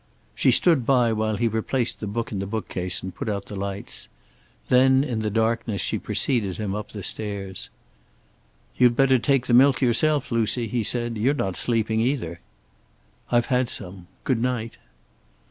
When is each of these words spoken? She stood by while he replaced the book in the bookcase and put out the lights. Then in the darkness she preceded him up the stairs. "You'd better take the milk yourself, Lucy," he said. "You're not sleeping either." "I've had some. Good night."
She 0.33 0.49
stood 0.49 0.83
by 0.83 1.13
while 1.13 1.37
he 1.37 1.47
replaced 1.47 1.99
the 1.99 2.07
book 2.07 2.31
in 2.31 2.39
the 2.39 2.47
bookcase 2.47 3.03
and 3.03 3.13
put 3.13 3.29
out 3.29 3.45
the 3.45 3.55
lights. 3.55 4.07
Then 4.67 5.03
in 5.03 5.19
the 5.19 5.29
darkness 5.29 5.79
she 5.79 5.99
preceded 5.99 6.57
him 6.57 6.73
up 6.73 6.89
the 6.91 7.03
stairs. 7.03 7.69
"You'd 8.75 8.95
better 8.95 9.19
take 9.19 9.45
the 9.45 9.53
milk 9.53 9.79
yourself, 9.79 10.31
Lucy," 10.31 10.67
he 10.67 10.81
said. 10.81 11.17
"You're 11.19 11.35
not 11.35 11.55
sleeping 11.55 11.99
either." 12.01 12.39
"I've 13.31 13.45
had 13.53 13.69
some. 13.69 14.07
Good 14.23 14.41
night." 14.41 14.79